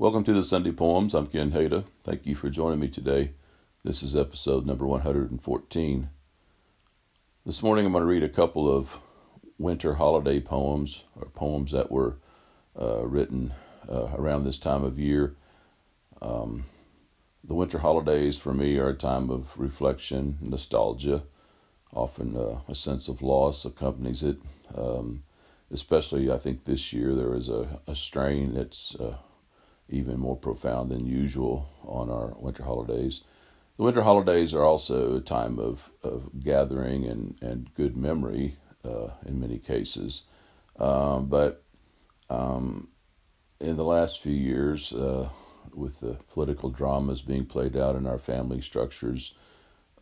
Welcome 0.00 0.22
to 0.22 0.32
the 0.32 0.44
Sunday 0.44 0.70
Poems. 0.70 1.12
I'm 1.12 1.26
Ken 1.26 1.50
Hada. 1.50 1.82
Thank 2.04 2.24
you 2.24 2.36
for 2.36 2.48
joining 2.48 2.78
me 2.78 2.86
today. 2.86 3.32
This 3.82 4.00
is 4.00 4.14
episode 4.14 4.64
number 4.64 4.86
114. 4.86 6.10
This 7.44 7.62
morning 7.64 7.84
I'm 7.84 7.90
going 7.90 8.02
to 8.02 8.06
read 8.06 8.22
a 8.22 8.28
couple 8.28 8.72
of 8.72 9.00
winter 9.58 9.94
holiday 9.94 10.38
poems, 10.38 11.04
or 11.16 11.26
poems 11.30 11.72
that 11.72 11.90
were 11.90 12.18
uh, 12.80 13.04
written 13.08 13.54
uh, 13.90 14.10
around 14.14 14.44
this 14.44 14.60
time 14.60 14.84
of 14.84 15.00
year. 15.00 15.34
Um, 16.22 16.66
the 17.42 17.56
winter 17.56 17.78
holidays 17.78 18.38
for 18.38 18.54
me 18.54 18.78
are 18.78 18.90
a 18.90 18.94
time 18.94 19.30
of 19.30 19.58
reflection, 19.58 20.38
nostalgia. 20.40 21.24
Often 21.92 22.36
uh, 22.36 22.60
a 22.68 22.74
sense 22.76 23.08
of 23.08 23.20
loss 23.20 23.64
accompanies 23.64 24.22
it. 24.22 24.36
Um, 24.76 25.24
especially, 25.72 26.30
I 26.30 26.36
think 26.36 26.66
this 26.66 26.92
year 26.92 27.16
there 27.16 27.34
is 27.34 27.48
a, 27.48 27.80
a 27.88 27.96
strain 27.96 28.54
that's 28.54 28.94
uh, 28.94 29.16
even 29.88 30.18
more 30.18 30.36
profound 30.36 30.90
than 30.90 31.06
usual 31.06 31.68
on 31.84 32.10
our 32.10 32.34
winter 32.38 32.64
holidays. 32.64 33.22
The 33.76 33.84
winter 33.84 34.02
holidays 34.02 34.54
are 34.54 34.64
also 34.64 35.16
a 35.16 35.20
time 35.20 35.58
of, 35.58 35.92
of 36.02 36.30
gathering 36.42 37.04
and, 37.04 37.38
and 37.40 37.72
good 37.74 37.96
memory 37.96 38.56
uh, 38.84 39.10
in 39.24 39.40
many 39.40 39.58
cases. 39.58 40.24
Um, 40.78 41.26
but 41.26 41.62
um, 42.28 42.88
in 43.60 43.76
the 43.76 43.84
last 43.84 44.22
few 44.22 44.34
years, 44.34 44.92
uh, 44.92 45.28
with 45.74 46.00
the 46.00 46.18
political 46.28 46.70
dramas 46.70 47.22
being 47.22 47.46
played 47.46 47.76
out 47.76 47.96
in 47.96 48.06
our 48.06 48.18
family 48.18 48.60
structures, 48.60 49.34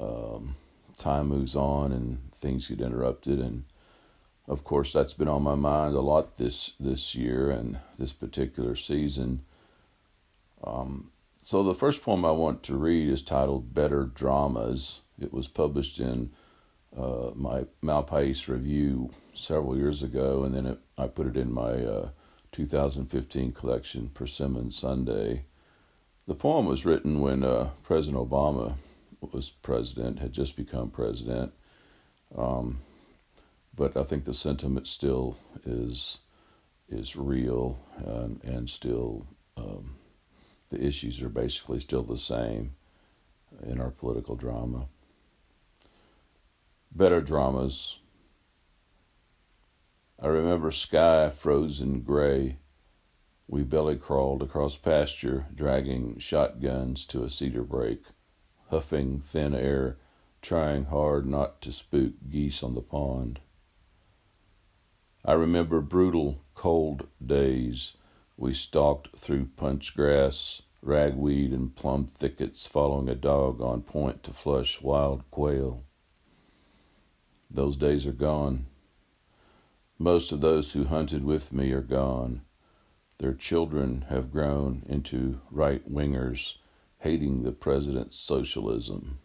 um, 0.01 0.55
time 0.99 1.29
moves 1.29 1.55
on 1.55 1.93
and 1.93 2.33
things 2.33 2.69
get 2.69 2.80
interrupted. 2.80 3.41
And 3.41 3.65
of 4.49 4.65
course, 4.65 4.93
that's 4.93 5.15
been 5.15 5.29
on 5.29 5.43
my 5.43 5.55
mind 5.55 5.95
a 5.95 6.01
lot 6.01 6.39
this, 6.39 6.73
this 6.80 7.15
year 7.15 7.51
and 7.51 7.79
this 7.99 8.13
particular 8.13 8.75
season. 8.75 9.43
Um, 10.66 11.11
so 11.37 11.62
the 11.62 11.75
first 11.75 12.02
poem 12.02 12.25
I 12.25 12.33
want 12.33 12.62
to 12.65 12.77
read 12.77 13.09
is 13.09 13.23
titled 13.23 13.73
Better 13.73 14.04
Dramas. 14.04 15.02
It 15.21 15.32
was 15.32 15.49
published 15.49 16.01
in 16.01 16.30
uh, 16.96 17.30
my 17.35 17.66
Malpais 17.82 18.49
review 18.49 19.10
several 19.35 19.76
years 19.76 20.02
ago, 20.02 20.43
and 20.43 20.54
then 20.54 20.66
it, 20.66 20.79
I 20.99 21.07
put 21.07 21.26
it 21.26 21.37
in 21.37 21.52
my 21.52 21.85
uh, 21.85 22.09
2015 22.52 23.52
collection, 23.52 24.09
Persimmon 24.09 24.71
Sunday. 24.71 25.45
The 26.26 26.35
poem 26.35 26.66
was 26.66 26.85
written 26.85 27.21
when 27.21 27.45
uh, 27.45 27.71
President 27.82 28.29
Obama 28.29 28.74
was 29.21 29.51
president, 29.51 30.19
had 30.19 30.32
just 30.32 30.57
become 30.57 30.91
president. 30.91 31.52
Um, 32.37 32.79
but 33.74 33.96
I 33.96 34.02
think 34.02 34.24
the 34.24 34.35
sentiment 34.35 34.87
still 34.87 35.37
is 35.65 36.23
is 36.88 37.16
real 37.16 37.79
and, 37.96 38.43
and 38.45 38.71
still 38.71 39.26
um, 39.57 39.96
the 40.69 40.85
issues 40.85 41.23
are 41.23 41.29
basically 41.29 41.81
still 41.81 42.03
the 42.03 42.19
same 42.19 42.75
in 43.63 43.81
our 43.81 43.91
political 43.91 44.35
drama. 44.37 44.87
Better 46.93 47.21
dramas. 47.21 47.99
I 50.23 50.29
remember 50.29 50.71
sky 50.71 51.31
frozen 51.31 52.01
gray. 52.01 52.59
We 53.49 53.63
belly 53.63 53.97
crawled 53.97 54.43
across 54.43 54.77
pasture, 54.77 55.47
dragging 55.55 56.19
shotguns 56.19 57.07
to 57.07 57.23
a 57.23 57.31
cedar 57.31 57.63
break, 57.63 58.05
huffing 58.71 59.21
thin 59.21 59.55
air, 59.55 59.99
trying 60.43 60.87
hard 60.87 61.27
not 61.27 61.61
to 61.63 61.73
spook 61.73 62.15
geese 62.29 62.63
on 62.63 62.75
the 62.75 62.81
pond. 62.81 63.41
I 65.25 65.34
remember 65.34 65.81
brutal, 65.81 66.43
cold 66.55 67.09
days 67.25 67.94
we 68.37 68.53
stalked 68.53 69.19
through 69.19 69.48
punch 69.56 69.97
grass, 69.97 70.62
ragweed, 70.82 71.53
and 71.53 71.75
plum 71.75 72.04
thickets, 72.06 72.66
following 72.66 73.09
a 73.09 73.15
dog 73.15 73.60
on 73.60 73.82
point 73.82 74.22
to 74.22 74.31
flush 74.31 74.82
wild 74.82 75.22
quail. 75.31 75.84
Those 77.50 77.76
days 77.76 78.06
are 78.06 78.12
gone. 78.12 78.66
Most 79.98 80.32
of 80.32 80.42
those 80.42 80.72
who 80.72 80.84
hunted 80.84 81.25
with 81.25 81.52
me 81.52 81.72
are 81.72 81.80
gone. 81.80 82.42
Their 83.19 83.32
children 83.32 84.04
have 84.10 84.30
grown 84.30 84.82
into 84.86 85.41
right 85.50 85.91
wingers, 85.91 86.58
hating 86.98 87.42
the 87.42 87.52
president's 87.52 88.19
socialism, 88.19 89.20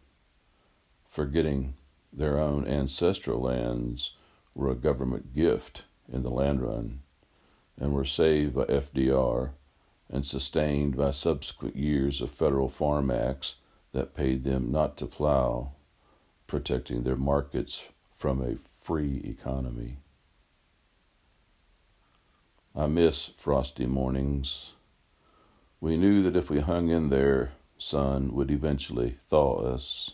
forgetting 1.06 1.74
their 2.14 2.40
own 2.40 2.66
ancestral 2.66 3.42
lands 3.42 4.16
were 4.56 4.70
a 4.70 4.76
government 4.76 5.34
gift 5.34 5.84
in 6.12 6.24
the 6.24 6.30
land 6.30 6.62
run 6.62 7.02
and 7.82 7.94
were 7.94 8.06
saved 8.06 8.54
by 8.54 8.64
FDR 8.66 9.50
and 10.08 10.24
sustained 10.24 10.96
by 10.96 11.10
subsequent 11.10 11.76
years 11.76 12.22
of 12.22 12.30
federal 12.30 12.70
farm 12.70 13.10
acts 13.10 13.56
that 13.92 14.16
paid 14.16 14.44
them 14.44 14.72
not 14.72 14.96
to 14.98 15.08
plow, 15.08 15.72
protecting 16.46 17.02
their 17.02 17.16
markets 17.16 17.90
from 18.14 18.40
a 18.40 18.56
free 18.56 19.20
economy. 19.26 19.98
I 22.76 22.86
miss 22.86 23.26
frosty 23.26 23.88
mornings. 23.88 24.74
We 25.80 25.98
knew 25.98 26.22
that 26.22 26.36
if 26.36 26.52
we 26.52 26.60
hung 26.60 26.90
in 26.90 27.10
there, 27.10 27.54
sun 27.80 28.32
would 28.36 28.52
eventually 28.52 29.18
thaw 29.26 29.56
us. 29.56 30.14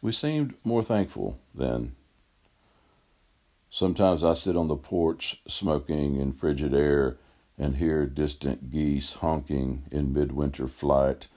We 0.00 0.12
seemed 0.12 0.54
more 0.62 0.84
thankful 0.84 1.40
then. 1.52 1.96
Sometimes 3.70 4.24
I 4.24 4.32
sit 4.32 4.56
on 4.56 4.66
the 4.66 4.76
porch 4.76 5.42
smoking 5.46 6.16
in 6.16 6.32
frigid 6.32 6.74
air 6.74 7.18
and 7.56 7.76
hear 7.76 8.04
distant 8.04 8.70
geese 8.70 9.14
honking 9.14 9.84
in 9.92 10.12
midwinter 10.12 10.66
flight 10.66 11.28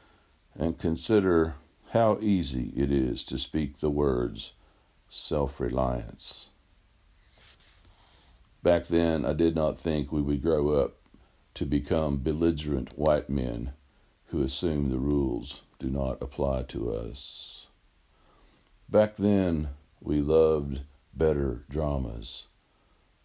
and 0.55 0.79
consider 0.79 1.55
how 1.91 2.17
easy 2.21 2.73
it 2.75 2.91
is 2.91 3.23
to 3.25 3.37
speak 3.37 3.77
the 3.77 3.89
words 3.91 4.53
self 5.09 5.59
reliance. 5.59 6.49
Back 8.63 8.87
then, 8.87 9.25
I 9.25 9.33
did 9.33 9.55
not 9.55 9.77
think 9.77 10.11
we 10.11 10.21
would 10.21 10.41
grow 10.41 10.69
up 10.69 10.95
to 11.53 11.65
become 11.65 12.17
belligerent 12.17 12.97
white 12.97 13.29
men 13.29 13.73
who 14.27 14.41
assume 14.41 14.89
the 14.89 14.97
rules 14.97 15.63
do 15.77 15.91
not 15.91 16.19
apply 16.19 16.63
to 16.63 16.91
us. 16.91 17.67
Back 18.89 19.17
then, 19.17 19.69
we 20.01 20.19
loved 20.19 20.81
better 21.15 21.63
dramas. 21.69 22.47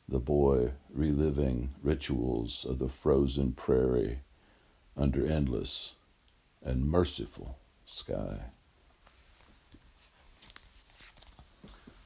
The 0.09 0.19
boy 0.19 0.73
reliving 0.91 1.71
rituals 1.83 2.65
of 2.65 2.79
the 2.79 2.89
frozen 2.89 3.53
prairie 3.53 4.21
under 4.97 5.27
endless 5.27 5.95
and 6.63 6.87
merciful 6.87 7.59
sky. 7.85 8.51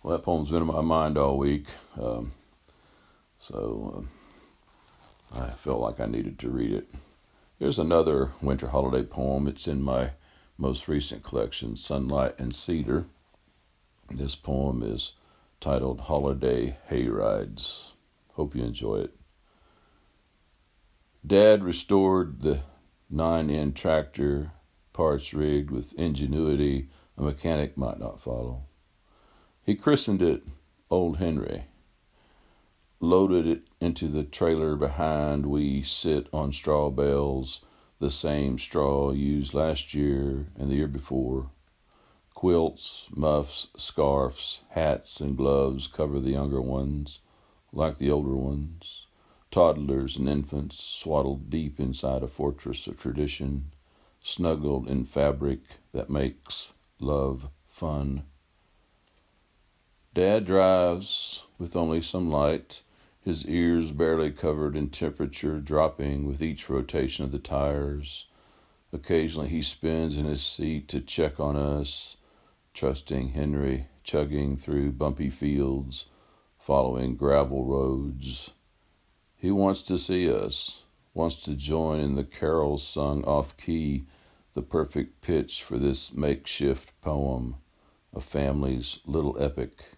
Well, 0.02 0.16
that 0.16 0.24
poem's 0.24 0.50
been 0.50 0.62
in 0.62 0.68
my 0.68 0.80
mind 0.80 1.16
all 1.16 1.38
week, 1.38 1.68
um, 2.00 2.32
so 3.36 4.04
uh, 5.32 5.44
I 5.44 5.50
felt 5.50 5.80
like 5.80 6.00
I 6.00 6.06
needed 6.06 6.40
to 6.40 6.48
read 6.48 6.72
it. 6.72 6.88
Here's 7.60 7.78
another 7.78 8.32
winter 8.42 8.68
holiday 8.68 9.04
poem. 9.04 9.46
It's 9.46 9.68
in 9.68 9.80
my 9.80 10.10
most 10.58 10.88
recent 10.88 11.22
collection, 11.22 11.76
Sunlight 11.76 12.34
and 12.38 12.52
Cedar. 12.52 13.04
This 14.10 14.34
poem 14.34 14.82
is 14.82 15.12
titled 15.62 16.00
Holiday 16.02 16.76
Hayrides. 16.90 17.92
Hope 18.34 18.56
you 18.56 18.64
enjoy 18.64 18.96
it. 18.96 19.14
Dad 21.24 21.62
restored 21.62 22.40
the 22.40 22.62
9N 23.14 23.72
tractor, 23.72 24.50
parts 24.92 25.32
rigged 25.32 25.70
with 25.70 25.94
ingenuity 25.94 26.88
a 27.16 27.22
mechanic 27.22 27.76
might 27.76 28.00
not 28.00 28.18
follow. 28.18 28.64
He 29.62 29.76
christened 29.76 30.20
it 30.20 30.42
Old 30.90 31.18
Henry, 31.18 31.66
loaded 32.98 33.46
it 33.46 33.62
into 33.80 34.08
the 34.08 34.24
trailer 34.24 34.74
behind. 34.74 35.46
We 35.46 35.82
sit 35.82 36.26
on 36.32 36.50
straw 36.50 36.90
bales, 36.90 37.64
the 38.00 38.10
same 38.10 38.58
straw 38.58 39.12
used 39.12 39.54
last 39.54 39.94
year 39.94 40.48
and 40.58 40.68
the 40.68 40.74
year 40.74 40.88
before. 40.88 41.50
Quilts, 42.42 43.08
muffs, 43.14 43.68
scarfs, 43.76 44.62
hats, 44.70 45.20
and 45.20 45.36
gloves 45.36 45.86
cover 45.86 46.18
the 46.18 46.32
younger 46.32 46.60
ones, 46.60 47.20
like 47.72 47.98
the 47.98 48.10
older 48.10 48.34
ones. 48.34 49.06
Toddlers 49.52 50.16
and 50.16 50.28
infants 50.28 50.82
swaddled 50.82 51.50
deep 51.50 51.78
inside 51.78 52.24
a 52.24 52.26
fortress 52.26 52.88
of 52.88 52.98
tradition, 52.98 53.70
snuggled 54.24 54.88
in 54.88 55.04
fabric 55.04 55.60
that 55.92 56.10
makes 56.10 56.72
love 56.98 57.48
fun. 57.64 58.24
Dad 60.12 60.44
drives 60.44 61.46
with 61.58 61.76
only 61.76 62.02
some 62.02 62.28
light, 62.28 62.82
his 63.24 63.48
ears 63.48 63.92
barely 63.92 64.32
covered 64.32 64.74
in 64.74 64.90
temperature 64.90 65.60
dropping 65.60 66.26
with 66.26 66.42
each 66.42 66.68
rotation 66.68 67.24
of 67.24 67.30
the 67.30 67.38
tires. 67.38 68.26
Occasionally 68.92 69.48
he 69.48 69.62
spins 69.62 70.16
in 70.16 70.24
his 70.24 70.42
seat 70.42 70.88
to 70.88 71.00
check 71.00 71.38
on 71.38 71.54
us 71.54 72.16
trusting 72.74 73.30
Henry, 73.30 73.88
chugging 74.02 74.56
through 74.56 74.92
bumpy 74.92 75.30
fields, 75.30 76.06
following 76.58 77.16
gravel 77.16 77.64
roads. 77.64 78.50
He 79.36 79.50
wants 79.50 79.82
to 79.84 79.98
see 79.98 80.32
us, 80.32 80.84
wants 81.14 81.42
to 81.44 81.54
join 81.54 82.00
in 82.00 82.14
the 82.14 82.24
carols 82.24 82.86
sung 82.86 83.24
off 83.24 83.56
key, 83.56 84.04
the 84.54 84.62
perfect 84.62 85.20
pitch 85.22 85.62
for 85.62 85.78
this 85.78 86.14
makeshift 86.14 86.98
poem, 87.00 87.56
a 88.14 88.20
family's 88.20 89.00
little 89.06 89.36
epic. 89.42 89.96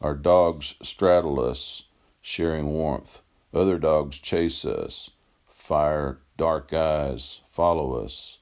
Our 0.00 0.14
dogs 0.14 0.76
straddle 0.82 1.40
us, 1.40 1.84
sharing 2.20 2.66
warmth. 2.66 3.22
Other 3.52 3.78
dogs 3.78 4.18
chase 4.18 4.64
us. 4.64 5.10
Fire 5.48 6.18
dark 6.36 6.72
eyes 6.72 7.40
follow 7.48 7.94
us. 7.94 8.38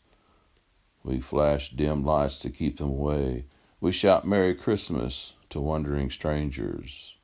We 1.07 1.21
flash 1.21 1.71
dim 1.71 2.05
lights 2.05 2.41
to 2.41 2.51
keep 2.51 2.79
them 2.79 2.89
away. 2.89 3.45
We 3.81 3.93
shout 3.93 4.27
Merry 4.27 4.57
Christmas 4.57 5.35
to 5.51 5.61
wondering 5.61 6.11
strangers. 6.11 7.15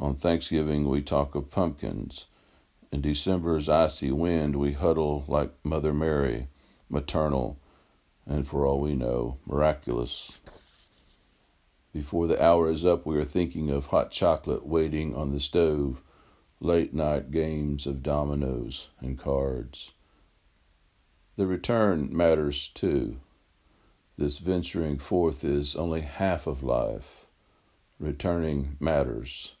On 0.00 0.16
Thanksgiving, 0.16 0.88
we 0.88 1.00
talk 1.00 1.36
of 1.36 1.48
pumpkins. 1.48 2.26
In 2.90 3.02
December's 3.02 3.68
icy 3.68 4.10
wind, 4.10 4.56
we 4.56 4.72
huddle 4.72 5.24
like 5.28 5.52
Mother 5.62 5.94
Mary, 5.94 6.48
maternal, 6.90 7.56
and 8.26 8.48
for 8.48 8.66
all 8.66 8.80
we 8.80 8.96
know, 8.96 9.38
miraculous. 9.46 10.36
Before 11.92 12.26
the 12.26 12.44
hour 12.44 12.68
is 12.68 12.84
up, 12.84 13.06
we 13.06 13.16
are 13.16 13.24
thinking 13.24 13.70
of 13.70 13.86
hot 13.86 14.10
chocolate 14.10 14.66
waiting 14.66 15.14
on 15.14 15.32
the 15.32 15.38
stove, 15.38 16.02
late 16.58 16.92
night 16.92 17.30
games 17.30 17.86
of 17.86 18.02
dominoes 18.02 18.88
and 19.00 19.16
cards. 19.16 19.92
The 21.36 21.46
return 21.48 22.16
matters 22.16 22.68
too. 22.68 23.20
This 24.16 24.38
venturing 24.38 24.98
forth 24.98 25.42
is 25.42 25.74
only 25.74 26.02
half 26.02 26.46
of 26.46 26.62
life. 26.62 27.26
Returning 27.98 28.76
matters. 28.78 29.56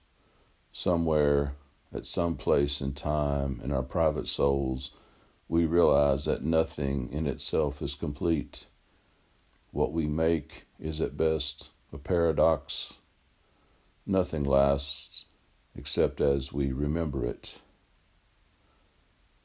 Somewhere, 0.70 1.54
at 1.92 2.06
some 2.06 2.36
place 2.36 2.80
in 2.80 2.92
time, 2.92 3.60
in 3.62 3.72
our 3.72 3.82
private 3.82 4.28
souls, 4.28 4.92
we 5.48 5.66
realize 5.66 6.24
that 6.26 6.44
nothing 6.44 7.12
in 7.12 7.26
itself 7.26 7.82
is 7.82 7.96
complete. 7.96 8.66
What 9.72 9.92
we 9.92 10.06
make 10.06 10.66
is 10.78 11.00
at 11.00 11.16
best 11.16 11.70
a 11.92 11.98
paradox. 11.98 12.94
Nothing 14.06 14.44
lasts 14.44 15.24
except 15.76 16.20
as 16.20 16.52
we 16.52 16.72
remember 16.72 17.26
it. 17.26 17.60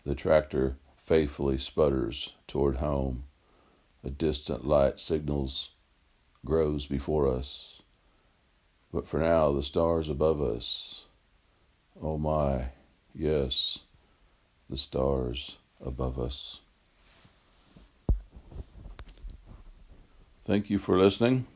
The 0.05 0.13
tractor 0.13 0.77
faithfully 1.09 1.57
sputters 1.57 2.35
toward 2.45 2.75
home. 2.75 3.23
A 4.03 4.11
distant 4.11 4.63
light 4.63 4.99
signals 4.99 5.71
grows 6.45 6.85
before 6.85 7.27
us. 7.27 7.81
But 8.93 9.07
for 9.07 9.19
now, 9.19 9.51
the 9.51 9.63
stars 9.63 10.07
above 10.07 10.39
us. 10.39 11.07
Oh 11.99 12.19
my, 12.19 12.65
yes, 13.11 13.85
the 14.69 14.77
stars 14.77 15.57
above 15.83 16.19
us. 16.19 16.59
Thank 20.43 20.69
you 20.69 20.77
for 20.77 20.95
listening. 20.95 21.47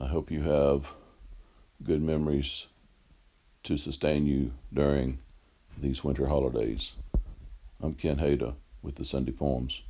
I 0.00 0.08
hope 0.08 0.32
you 0.32 0.42
have 0.42 0.96
good 1.80 2.02
memories 2.02 2.66
to 3.62 3.76
sustain 3.76 4.26
you 4.26 4.54
during 4.74 5.20
these 5.78 6.02
winter 6.02 6.26
holidays. 6.26 6.96
I'm 7.84 7.94
Ken 7.94 8.18
Hada 8.18 8.54
with 8.80 8.94
the 8.94 9.04
Sunday 9.04 9.32
Poems. 9.32 9.82